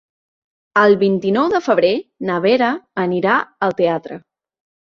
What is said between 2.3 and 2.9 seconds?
na Vera